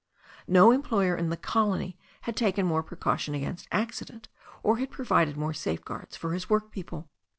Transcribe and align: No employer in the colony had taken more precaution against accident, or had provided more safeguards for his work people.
No 0.47 0.71
employer 0.71 1.15
in 1.15 1.29
the 1.29 1.37
colony 1.37 1.95
had 2.21 2.35
taken 2.35 2.65
more 2.65 2.81
precaution 2.81 3.35
against 3.35 3.67
accident, 3.71 4.29
or 4.63 4.77
had 4.79 4.89
provided 4.89 5.37
more 5.37 5.53
safeguards 5.53 6.15
for 6.17 6.33
his 6.33 6.49
work 6.49 6.71
people. 6.71 7.07